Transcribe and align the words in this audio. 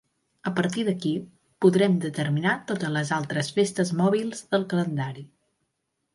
A 0.51 0.51
partir 0.59 0.85
d'aquí, 0.85 1.11
podrem 1.65 1.97
determinar 2.05 2.55
totes 2.73 2.95
les 2.97 3.13
altres 3.19 3.53
festes 3.59 3.93
mòbils 4.01 4.43
del 4.57 4.69
calendari. 4.75 5.29